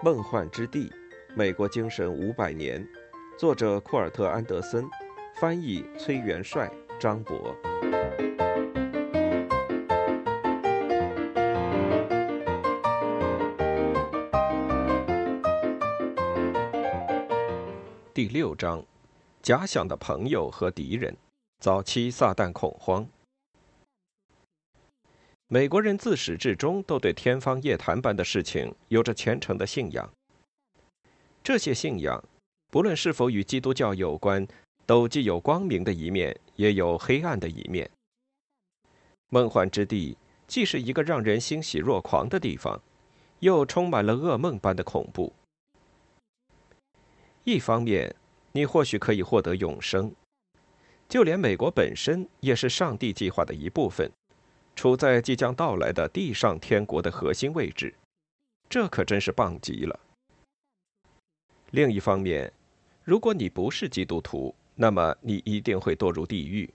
[0.00, 0.92] 梦幻之地，
[1.34, 2.86] 美国精神五百年，
[3.36, 4.88] 作者库尔特·安德森，
[5.40, 7.52] 翻译崔元帅、张博。
[18.14, 18.84] 第六章：
[19.42, 21.16] 假想的朋友和敌人。
[21.58, 23.04] 早期撒旦恐慌。
[25.50, 30.12] 美国人自始至终都对天方夜谭般的事情有着虔诚的信仰。
[31.42, 32.22] 这些信仰，
[32.70, 34.46] 不论是否与基督教有关，
[34.84, 37.90] 都既有光明的一面，也有黑暗的一面。
[39.30, 42.78] 梦幻之地既是一个让人欣喜若狂的地方，
[43.38, 45.32] 又充满了噩梦般的恐怖。
[47.44, 48.14] 一方面，
[48.52, 50.10] 你或许可以获得永生；
[51.08, 54.12] 就连美国本身也是上帝计划的一部分。
[54.78, 57.92] 处在即将到来的地上天国的核心位置，
[58.70, 59.98] 这可真是棒极了。
[61.72, 62.52] 另一方面，
[63.02, 66.72] 如果你不是基督徒，那么你一定会堕入地狱。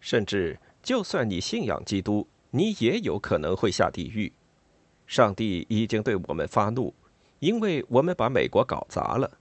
[0.00, 4.30] 甚至，就算你信仰基督，你也有可能会下地狱。
[5.06, 6.92] 上帝已经对我们发怒，
[7.38, 9.38] 因为我们把美国搞砸了。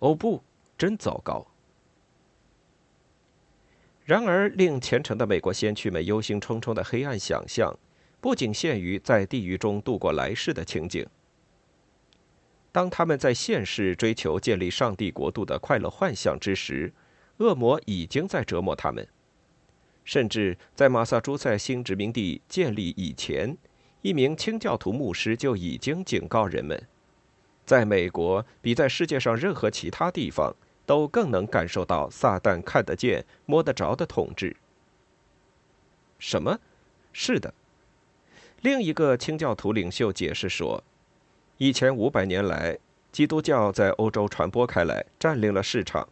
[0.00, 0.42] 哦不，
[0.76, 1.46] 真糟糕！
[4.06, 7.76] 然而，令虔诚的美国先驱们忧心忡忡的黑暗想象，
[8.20, 11.04] 不仅限于在地狱中度过来世的情景。
[12.70, 16.92] 当他们在现世追求建立上帝国度的快乐幻象之时，
[17.38, 19.04] 恶魔已经在折磨他们。
[20.04, 23.56] 甚至在马萨诸塞新殖民地建立以前，
[24.02, 26.80] 一名清教徒牧师就已经警告人们，
[27.64, 30.54] 在美国比在世界上任何其他地方。
[30.86, 34.56] 都更能感受到撒旦看得见、摸得着的统治。
[36.18, 36.58] 什么？
[37.12, 37.52] 是的。
[38.62, 40.82] 另一个清教徒领袖解释说，
[41.58, 42.78] 一千五百年来，
[43.12, 46.08] 基督教在欧洲传播开来，占领了市场。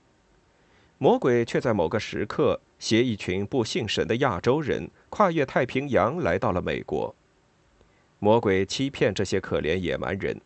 [0.99, 7.15] 魔鬼却在某个时刻携一群不信神的亚洲人跨越太平洋来到了美国。
[8.19, 10.41] 魔鬼欺骗这些可怜野蛮人。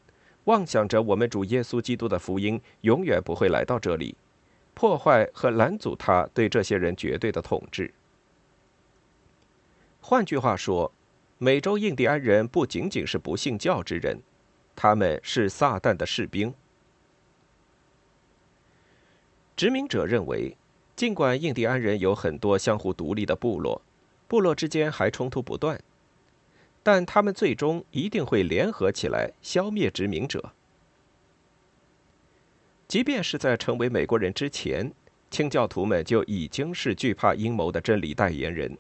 [0.49, 4.17] 妄想着我们主耶稣基督的福音永远不会来到这里，
[4.73, 7.93] 破坏和拦阻他对这些人绝对的统治。
[10.01, 10.91] 换句话说，
[11.37, 14.23] 美洲印第安人不仅仅是不信教之人，
[14.75, 16.55] 他们是撒旦的士兵。
[19.55, 20.57] 殖民者认为，
[20.97, 23.83] 尽管印第安人有很多相互独立的部落，
[24.27, 25.79] 部落之间还冲突不断。
[26.91, 30.53] 但他们最终一定会联合起来消灭殖民者。
[32.87, 34.91] 即便是在成为美国人之前，
[35.31, 38.79] 清教徒们就已经是惧怕阴谋的真理代言人。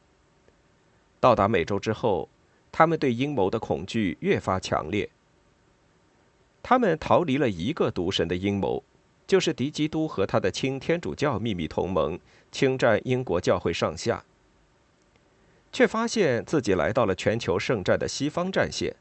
[1.21, 2.31] 到达美洲之后，
[2.73, 5.11] 他们对阴谋的恐惧越发强烈。
[6.63, 8.83] 他们逃离了一个毒神的阴谋，
[9.27, 12.19] 就是敌基督和他的亲天主教秘密同盟，
[12.51, 14.25] 侵占英国教会上下。
[15.78, 18.97] 却发现自己来到了全球圣战的西方战线。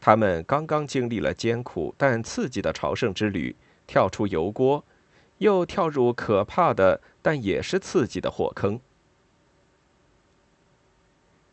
[0.00, 3.54] 他们刚刚经历了艰苦但刺激的朝圣之旅，
[3.86, 4.84] 跳出油锅，
[5.38, 8.80] 又跳入可怕的但也是刺激的火坑。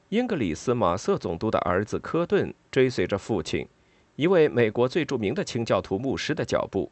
[0.09, 3.67] 英格里斯马瑟总督的儿子科顿追随着父亲，
[4.15, 6.91] 一位美国最著名的清教徒牧师的脚步，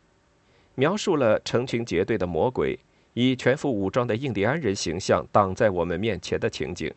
[0.76, 2.78] 描述了成群结队的魔鬼。
[3.16, 6.94] 以全副武装的印第安人形象挡在我们面前的情景，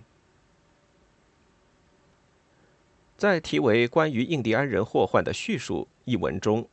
[3.16, 6.68] 在题为《关于印第安人祸患的叙述》一文中，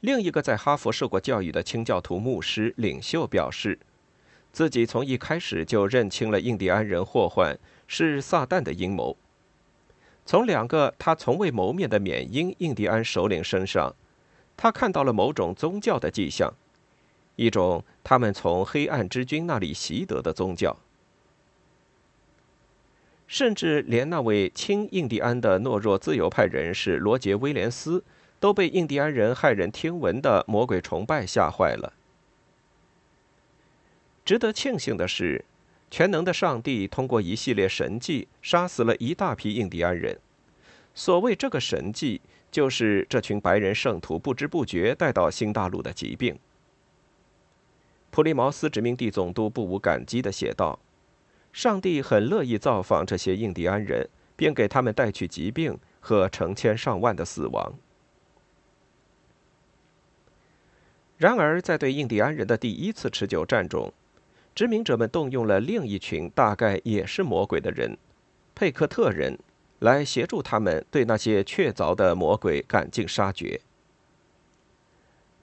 [0.00, 3.78] 另一个在哈佛受过教育的清教徒牧师领袖表示，
[4.52, 9.16] 自己从一开始就认清了印第安人祸患是撒旦的阴谋。
[10.26, 13.94] 从两个他从未谋面的缅因印第安首领身上，
[14.58, 16.52] 他看到了某种宗教的迹象。
[17.36, 20.76] 一种他们从黑暗之君那里习得的宗教，
[23.26, 28.04] 甚至连那位亲印第安的懦弱自由派人士罗杰·威廉斯，
[28.38, 31.92] 都被印第安人骇人听闻的魔鬼崇拜吓坏了。
[34.24, 35.44] 值得庆幸的是，
[35.90, 40.18] 全能的上帝通过一系列神迹杀死了一大批印第安人。
[40.94, 42.20] 所谓这个神迹，
[42.50, 46.38] 就是这群白人圣徒不知不觉带到新大陆的疾病。
[48.14, 50.78] 普利茅斯殖民地总督不无感激地写道
[51.52, 57.74] ：“上帝很乐意造访这些印第安人，并给他们带去疾病和成千上万的死亡。”
[61.18, 63.92] 然而，在对印第安人的第一次持久战中，
[64.54, 67.98] 殖民者们动用了另一群大概也是魔鬼的人——
[68.54, 69.36] 佩克特人
[69.80, 73.60] 来协助他们对那些确凿的魔鬼赶尽杀绝。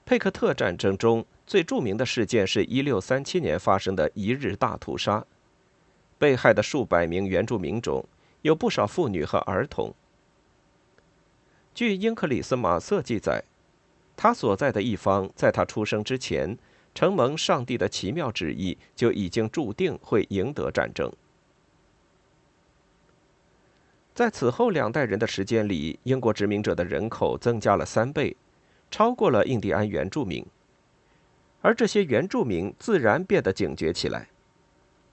[0.06, 5.24] 佩克特战争中最著名的事件是1637年发生的一日大屠杀，
[6.18, 8.04] 被害的数百名原住民中
[8.42, 9.94] 有不少妇女和儿童。
[11.74, 13.42] 据英克里斯马瑟记载，
[14.16, 16.56] 他所在的一方在他出生之前，
[16.94, 21.10] 承蒙上帝的奇妙旨意，就已经注定会赢得战争。
[24.14, 28.36] 在此后两代人的时间里，英国殖民者的人口增加了三倍，
[28.90, 30.44] 超过了印第安原住民，
[31.62, 34.28] 而这些原住民自然变得警觉起来。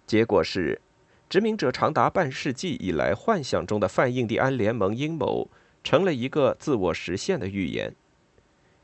[0.06, 0.82] 结果是，
[1.30, 5.48] 殖民者长达半世纪以来幻想中的泛印第安联盟阴谋。
[5.82, 7.96] 成了一个自我实现的预言，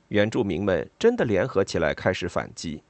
[0.08, 2.82] 原住民们真的联合起来开始反击。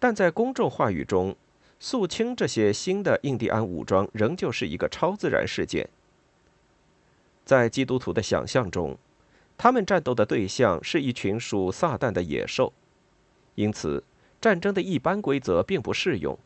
[0.00, 1.36] 但在公众话语中，
[1.78, 5.88] 肃清这些新的印第安武装仍旧是一个超自然事件。
[7.44, 8.98] 在基督徒的想象中，
[9.62, 12.72] 他们战斗的对象是一群属撒旦的野兽，
[13.54, 14.02] 因此
[14.40, 16.36] 战争的一般规则并不适用。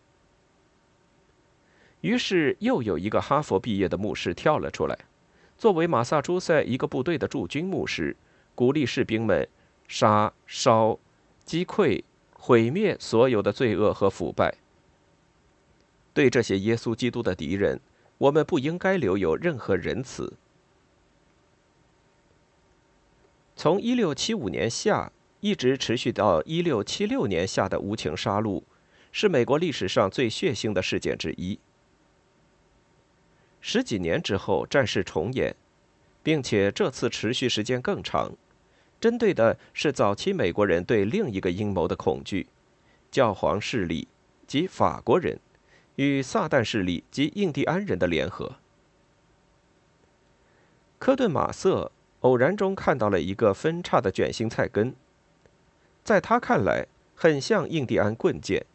[2.02, 4.98] 于是，又有一个哈佛毕业的牧师跳了出来，
[5.56, 8.14] 作为马萨诸塞一个部队的驻军牧师，
[8.54, 9.48] 鼓励士兵们
[9.88, 10.98] 杀、烧、
[11.42, 12.04] 击溃、
[12.34, 14.54] 毁灭所有的罪恶和腐败。
[16.12, 17.80] 对这些耶稣基督的敌人，
[18.18, 20.34] 我们不应该留有任何仁慈。
[23.56, 25.10] 从1675年夏
[25.40, 28.62] 一直持续到1676年夏的无情杀戮，
[29.10, 31.58] 是美国历史上最血腥的事件之一。
[33.62, 35.56] 十几年之后，战事重演，
[36.22, 38.34] 并且这次持续时间更长，
[39.00, 42.48] 针对的是早期美国人对另一个阴谋的恐惧——
[43.10, 44.06] 教皇势力
[44.46, 45.40] 及法国人
[45.94, 48.56] 与撒旦势力及印第安人的联合。
[50.98, 51.90] 科顿·马瑟
[52.26, 54.96] 偶然中看到了一个分叉的卷心菜根，
[56.02, 58.66] 在他看来，很像印第安棍剑，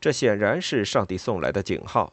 [0.00, 2.12] 这显然是上帝送来的警号。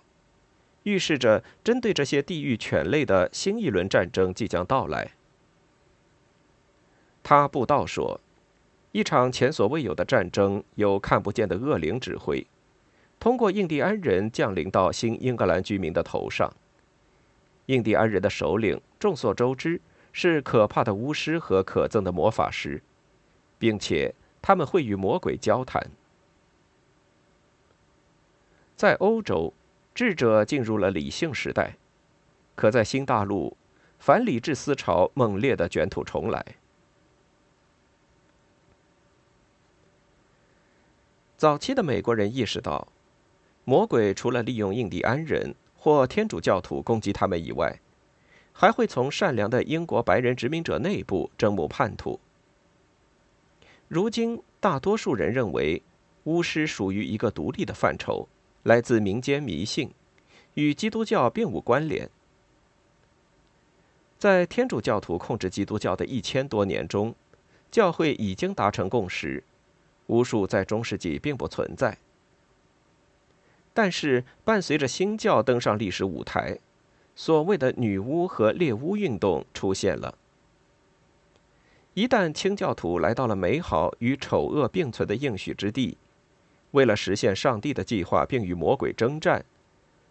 [0.81, 5.12] 预示着针对这些地狱犬类的新一轮战争即将到来。
[7.21, 8.19] 他布道说
[8.94, 12.48] ：“一场前所未有的战争由看不见的恶灵指挥，
[13.19, 16.51] 通过印第安人降临到新英格兰居民的头上。
[17.68, 19.80] 印第安人的首领众所周知
[20.19, 22.81] 是可怕的巫师和可憎的魔法师，
[23.60, 25.92] 并且他们会与魔鬼交谈。
[28.75, 29.54] 在欧洲。”
[29.94, 31.75] 智者进入了理性时代，
[32.54, 33.58] 可在新大陆，
[33.98, 36.46] 反理智思潮猛烈的卷土重来。
[41.36, 42.88] 早期的美国人意识到，
[43.64, 47.80] 魔鬼除了利用印第安人或天主教徒攻击他们以外，
[48.59, 52.19] 还会从善良的英国白人殖民者内部征募叛徒。
[53.88, 55.83] 如今，大多数人认为，
[56.24, 58.27] 巫师属于一个独立的范畴。
[58.63, 59.92] 来自民间迷信，
[60.56, 62.09] 与基督教并无关联。
[64.18, 67.13] 在天主教徒控制基督教的一千多年中，
[67.69, 69.44] 教会已经达成共识：
[70.07, 71.95] 巫术在中世纪并不存在。
[73.71, 76.57] 但是，伴随着新教登上历史舞台，
[77.19, 80.16] 所谓的女巫和猎巫运动出现了。
[81.95, 85.97] 一旦清教徒来到了美好与丑恶并存的应许之地。
[86.71, 89.44] 为了实现上帝的计划，并与魔鬼征战，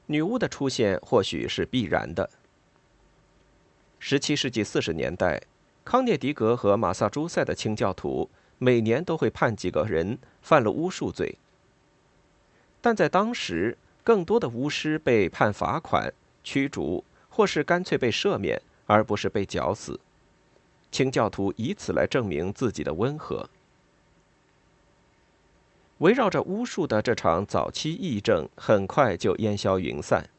[0.07, 2.29] 女巫的出现或许是必然的。
[4.01, 5.41] 十七世纪四十年代，
[5.85, 11.39] 康涅狄格和马萨诸塞的清教徒每年都会判几个人犯了巫术罪，
[12.81, 16.13] 但在当时，更多的巫师被判罚款、
[16.47, 19.99] 驱逐，或是干脆被赦免，而不是被绞死。
[20.93, 23.51] 清教徒以此来证明自己的温和。
[25.99, 30.31] 围绕着巫术的这场早期疫症很快就烟消云散。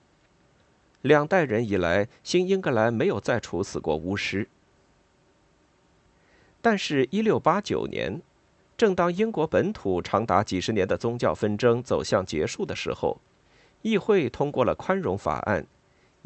[1.02, 4.48] 两代人以来，新英格兰没有再处死过巫师。
[6.62, 8.22] 但是，1689年，
[8.78, 13.20] 正当英国本土长达几十年的宗教纷争走向结束的时候，
[13.82, 15.66] 议会通过了宽容法案，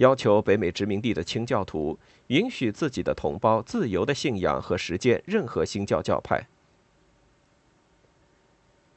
[0.02, 6.48] 要求北美殖民地的清教徒允许自己的同胞自由的信仰和实践任何新教教派。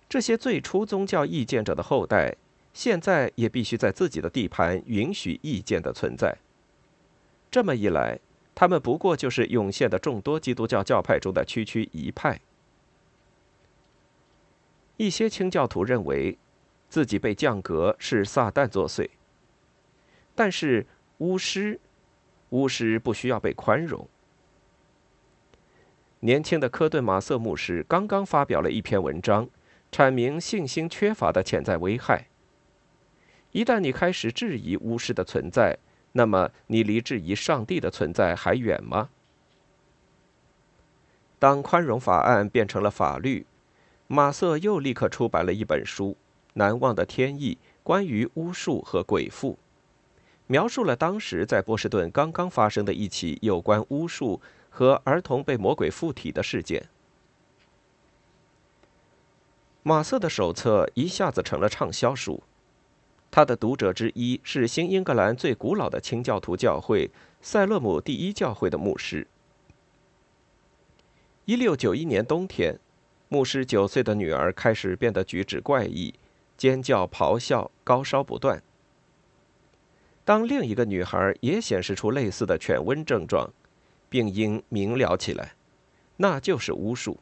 [0.08, 2.34] 这些最初宗教意见者的后代，
[2.72, 6.38] 现在也必须在自己的地盘允许意见的存在。
[7.50, 8.18] 这么一来，
[8.54, 12.40] 他们不过就是涌现的众多基督教教派中的区区一派。
[14.96, 16.38] 一些清教徒认为，
[16.88, 19.10] 自己被降格是撒旦作祟，
[20.34, 20.86] 但是
[21.18, 21.80] 巫师，
[22.50, 24.08] 巫师不需要被宽容。
[26.20, 29.48] 年轻的科顿马瑟牧师刚刚发表了一篇文章，
[29.92, 32.26] 阐明信心缺乏的潜在危害。
[33.52, 35.78] 一旦你开始质疑巫师的存在，
[36.12, 39.10] 那么你离质疑上帝的存在还远吗？
[41.38, 43.46] 当宽容法案变成了法律，
[44.06, 46.12] 马瑟又立刻出版了一本书
[46.54, 49.52] 《难忘的天意：关于巫术和鬼妇》，
[50.46, 54.40] 描述了当时在波士顿刚刚发生的一起有关巫术。
[54.76, 56.88] 和儿童被魔鬼附体的事件，
[59.84, 62.42] 马瑟的手册一下子成了畅销书。
[63.30, 69.28] 他的读者之一是新英格兰最古老的清教徒教会——塞勒姆第一教会的牧师。
[71.44, 72.80] 一六九一年冬天，
[73.28, 76.12] 牧师九岁的女儿开始变得举止怪异，
[76.56, 78.60] 尖叫、咆哮，高烧不断。
[80.24, 83.52] 当另一个女孩也显示出类似的犬瘟症状。
[84.10, 85.54] 病因明了起来，
[86.18, 87.18] 那就是巫术。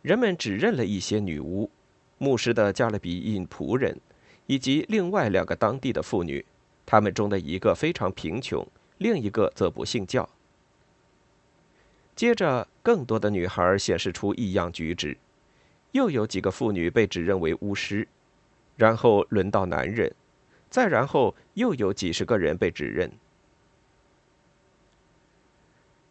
[0.00, 1.70] 人们指认了一些女巫、
[2.16, 4.00] 牧师的加勒比印仆人，
[4.46, 6.42] 以及另外两个当地的妇女，
[6.86, 8.66] 他们中的一个非常贫穷，
[8.96, 10.26] 另一个则不信教。
[12.16, 15.14] 接着，更多的女孩显示出异样举止，
[15.92, 18.08] 又有几个妇女被指认为巫师，
[18.76, 20.14] 然后轮到男人，
[20.74, 23.08] 再然后又有几十个人被指认。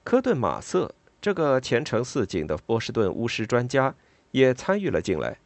[0.06, 3.94] 科顿·马瑟这个前程似锦的波士顿巫师专家
[4.32, 5.38] 也参与了进来。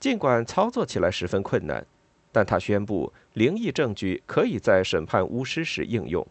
[0.00, 1.86] 尽管操作起来十分困难，
[2.32, 6.26] 但他宣布灵异证据可以在审判巫师时应用。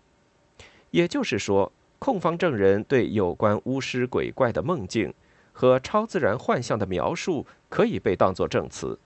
[0.92, 5.14] 也就是说，控方证人对有关巫师鬼怪的梦境
[5.54, 9.00] 和超自然幻象的描述可以被当作证词。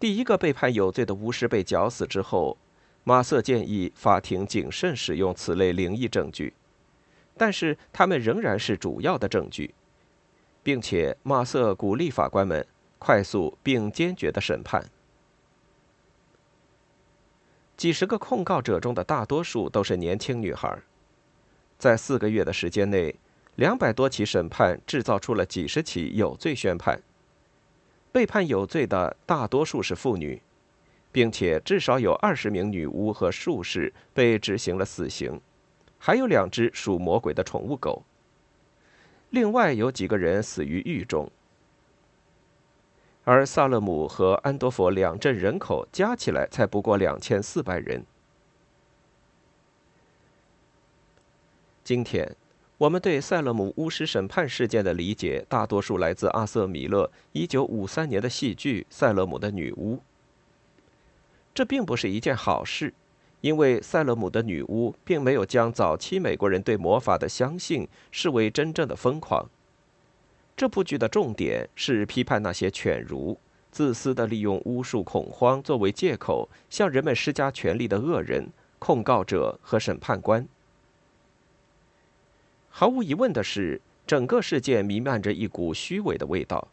[0.00, 2.58] 第一个被判有罪的巫师被绞死之后。
[3.02, 6.52] 马瑟建议法庭谨慎使用此类灵异证据，
[7.34, 9.74] 但是他们仍然是主要的证据，
[10.62, 12.64] 并且马瑟鼓励法官们
[12.98, 14.84] 快速并坚决的审判。
[17.74, 20.78] 几十个控告者中的大多数都是年轻女孩，
[21.78, 23.16] 在四个月的时间内，
[23.56, 27.00] 两百多起审判制造出了几十起有罪宣判。
[28.12, 30.40] 被判有罪的大多数是妇女。
[31.12, 35.40] 并且至少有二十名女巫和术士被执行了死刑，
[35.98, 38.04] 还有两只属魔鬼的宠物狗。
[39.30, 41.28] 另外有几个人死于狱中。
[43.24, 48.04] 而萨勒姆和安多佛两镇人口加起来才不过两千四百人。
[51.82, 52.36] 今天，
[52.80, 59.96] 我们对塞勒姆巫师审判事件的理解，大多数来自阿瑟·米勒一九五三年的戏剧《塞勒姆的女巫》。
[61.52, 62.94] 这并不是一件好事，
[63.42, 69.46] 因为塞勒姆的女巫并没有将早期美国人对魔法的相信视为真正的疯狂。
[70.56, 73.38] 这部剧的重点是批判那些犬儒、
[73.70, 80.48] 自私的利用巫术恐慌作为借口向人们施加权力的恶人、控告者和审判官。
[82.70, 86.66] 毫无疑问的是，整个事件弥漫着一股虚伪的味道。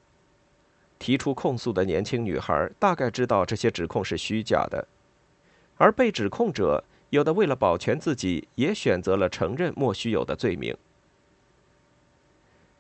[0.99, 4.87] 提出控诉的年轻女孩大概知道这些指控是虚假的，
[5.75, 10.75] 而被指控者有的为了保全自己，也选择了承认莫须有的罪名。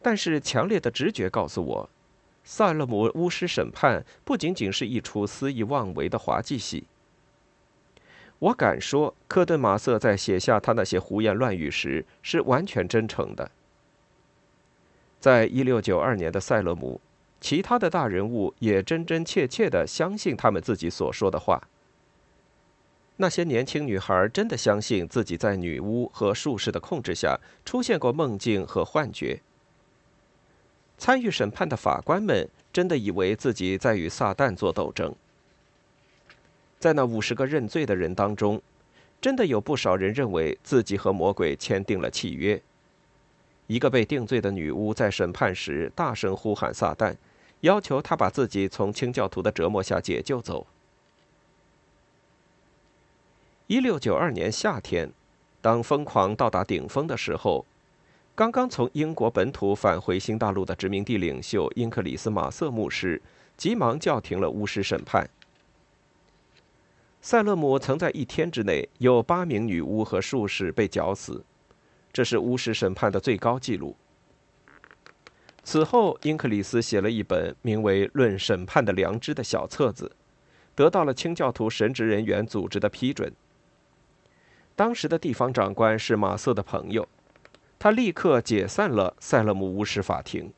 [0.01, 1.89] 但是，强烈的直觉告诉我，
[2.43, 6.85] 萨勒姆巫师审判不仅仅是一出肆意妄为的滑稽戏。
[8.39, 13.51] 我敢说，科顿·马瑟在写下他那些胡言乱语时是完全真诚的。
[15.19, 17.01] 在一六九二年的塞勒姆。
[17.39, 21.61] 其他的大人物也真真切切的相信他们自己所说的话。
[23.17, 29.39] 那些年轻女孩真的相信自己在女巫和术士的控制下出现过梦境和幻觉。
[30.97, 35.15] 参与审判的法官们真的以为自己在与撒旦做斗争。
[36.79, 38.61] 在那五十个认罪的人当中，
[39.19, 42.61] 真的有不少人认为自己和魔鬼签订了契约。
[43.67, 47.15] 一个被定罪的女巫在审判时大声呼喊撒旦。
[47.61, 50.67] 要求他把自己从清教徒的折磨下解救走。
[53.65, 55.11] 一六九二年夏天，
[55.59, 57.65] 当疯狂到达顶峰的时候，
[58.35, 63.19] 刚刚从英国本土返回新大陆的殖民地领袖英克里斯马瑟牧师
[63.57, 65.27] 急忙叫停了巫师审判。
[67.29, 71.43] 塞勒姆曾在一天之内有八名女巫和术士被绞死，
[72.13, 73.97] 这是巫师审判的最高纪录。
[75.61, 80.09] 此后，英克里斯写了一本名为《论审判的良知》的小册子，
[80.73, 83.29] 得到了清教徒神职人员组织的批准。
[84.73, 87.05] 当时的地方长官是马瑟的朋友，
[87.77, 90.53] 他立刻解散了塞勒姆巫师法庭。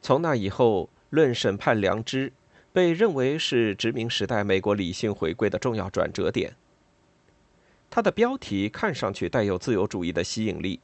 [0.00, 2.32] 从那以后，论审判良知
[2.74, 6.56] 被认为是殖民时代美国理性回归的重要转折点。
[7.88, 10.80] 它的标题看上去带有自由主义的吸引力，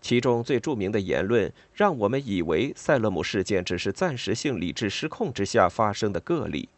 [0.00, 6.68] 其中最著名的言论让我们以为塞勒姆事件只是暂时性理智失控之下发生的个例。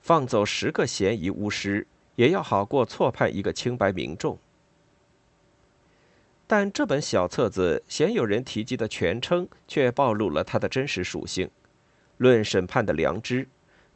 [0.00, 1.84] 放走十个嫌疑巫师，
[2.14, 4.38] 也要好过错判一个清白民众。
[6.46, 11.46] 但这本小册子鲜有人提及的全称，却暴露了它的真实属性：
[12.16, 13.44] 《论审判的良知》，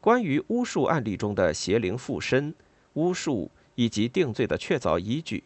[0.01, 2.53] 关于巫术案例中的邪灵附身、
[2.93, 5.43] 巫术以及定罪的确凿依据。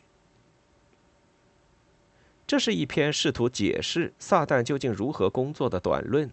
[2.45, 6.29] 这是一篇试图解释撒旦究竟如何工作的短论。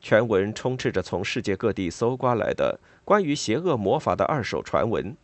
[0.00, 5.14] 全文充斥着从世界各地搜刮来的关于邪恶魔法的二手传闻，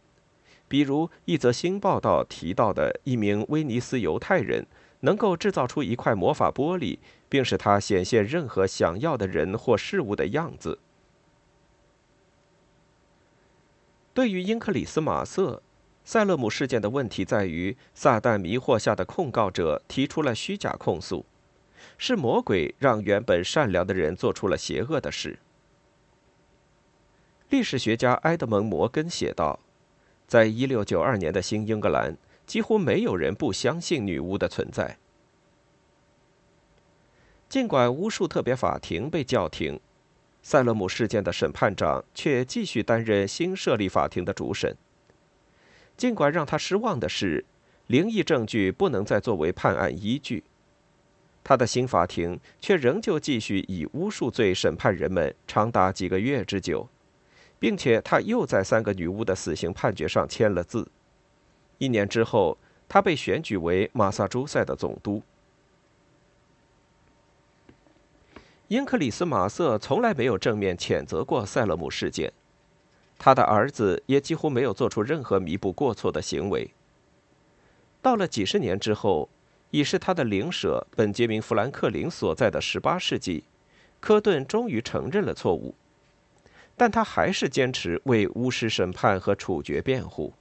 [0.68, 4.66] 比如一则新报道提到的一名威尼斯犹太人
[5.00, 6.98] 能够制造出一块魔法玻璃，
[7.28, 10.78] 并使它显现任何想要的人或事物的样子。
[14.14, 15.62] 对于英克里斯马瑟，
[16.04, 21.26] 塞勒姆事件的问题在于，撒旦迷惑下的控告者提出了虚假控诉。
[21.98, 25.38] 是魔鬼让原本善良的人做出了邪恶的事。
[27.48, 29.60] 历史学家埃德蒙·摩根写道
[30.26, 34.96] ：“在一六九二年的新英格兰，几乎没有人不相信女巫的存在。
[37.48, 39.78] 尽管巫术特别法庭被叫停，
[40.42, 44.76] 塞勒姆事件的审判长却继续担任新设立法庭的主审。
[45.96, 47.44] 尽管让他失望的是，
[47.86, 50.44] 灵异证据不能再作为判案依据。”
[51.44, 56.88] 他的新法庭却仍旧继续以巫术罪审判人们，长达几个月之久，
[57.60, 60.88] 并且他又在三个女巫的死刑判决上签了字。
[61.78, 62.58] 一年之后，
[62.88, 65.22] 他被选举为马萨诸塞的总督。
[68.68, 72.32] 英克里斯马瑟从来没有正面谴责过塞勒姆事件，
[73.18, 76.72] 他的儿子也几乎没有做出任何弥补过错的行为。
[78.02, 79.28] 到了几十年之后。
[79.72, 83.44] 已是他的邻舍本杰明·富兰克林所在的18世纪，
[84.00, 85.74] 科顿终于承认了错误，
[86.76, 90.32] 但他还是坚持为巫师审判和处决辩护。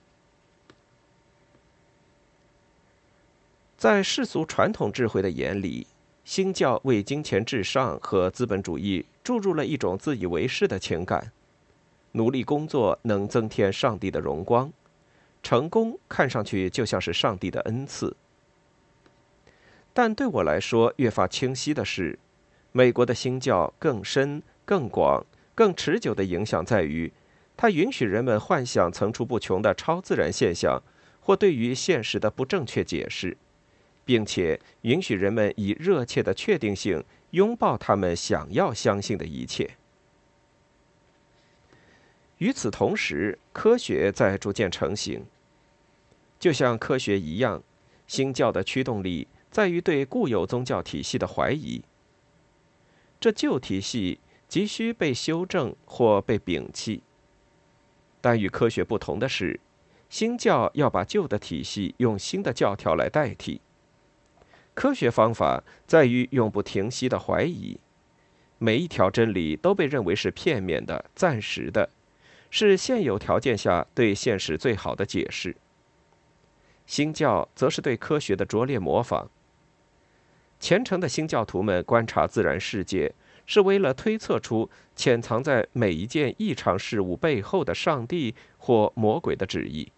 [3.77, 5.85] 在世俗传统智慧的眼里，
[6.23, 11.31] 新教为金钱至上和资本主义注入了一种自以为是的情感，
[12.13, 14.71] 努力工作能增添上帝的荣光，
[15.43, 18.15] 成功看上去就像是上帝的恩赐。
[19.93, 22.17] 但对我来说，越发清晰的是，
[22.71, 27.11] 美国的新教更深、更广、更持久的影响在于，
[27.57, 30.81] 它允许人们幻想层出不穷的超自然现象，
[31.19, 33.37] 或对于现实的不正确解释，
[34.05, 39.75] 并且允许人们以热切的确定性拥抱他们想要相信的一切。
[42.37, 45.25] 与此同时，科学在逐渐成型，
[46.39, 47.63] 就像科学一样，
[48.07, 49.27] 新教的驱动力。
[49.49, 51.81] 在于对固有宗教体系的怀疑。
[53.21, 57.01] 这旧体系急需被修正或被摒弃。
[58.19, 59.57] 但与科学不同的是，
[60.09, 63.61] 新教要把旧的体系用新的教条来代替。
[64.75, 67.79] 科学方法在于永不停息的怀疑，
[68.59, 71.89] 每一条真理都被认为是片面的、暂时的，
[72.51, 75.55] 是现有条件下对现实最好的解释。
[76.85, 79.31] 新教则是对科学的拙劣模仿。
[80.59, 83.13] 虔诚的新教徒们观察自然世界，
[83.45, 89.91] 是为了推测出潜藏在每一件异常事物背后的上帝或魔鬼的旨意。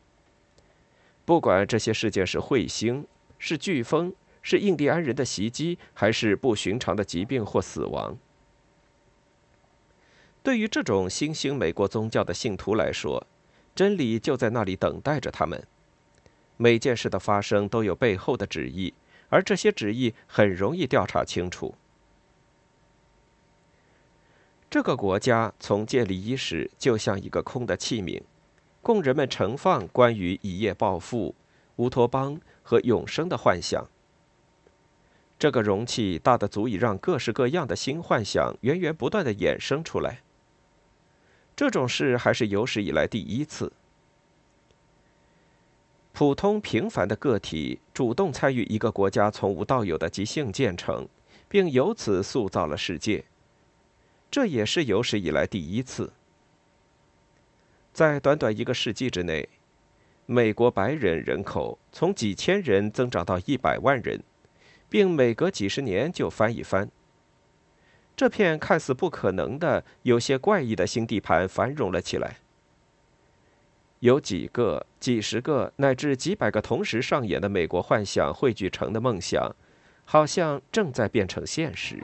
[1.25, 3.05] 不管这些事件是彗星、
[3.37, 4.13] 是飓风、
[4.49, 8.17] 是印第安人的袭击，还是不寻常的疾病或死亡，
[10.41, 13.27] 对于这种新兴美国宗教的信徒来说，
[13.75, 15.61] 真理就在那里等待着他们。
[16.55, 18.93] 每件事的发生都有背后的旨意。
[19.27, 21.75] 而这些旨意很容易调查清楚。
[24.69, 28.21] 这个国家从建立伊始就像一个空的器皿，
[28.81, 31.35] 供人们盛放关于一夜暴富、
[31.75, 33.85] 乌托邦和永生的幻想。
[35.39, 40.21] 这个容器大的足以让各式各样的新幻想源源不断的衍生出来。
[41.55, 43.71] 这种事还是有史以来第一次。
[46.13, 51.07] 普通平凡的个体主动参与一个国家从无到有的即兴建成，
[51.47, 53.23] 并由此塑造了世界。
[54.31, 56.11] 这也是有史以来第一次。
[57.93, 59.47] 在短短一个世纪之内，
[60.25, 64.19] 美国白人人口从几千人增长到一百万人，
[64.89, 66.89] 并每隔几十年就翻一番。
[68.15, 72.37] 这片看似不可能的、有些怪异的新地盘繁荣了起来。
[73.99, 79.55] 有几个、几十个乃至几百个同时上演的美国幻想汇聚成的梦想，
[80.05, 82.03] 好像正在变成现实。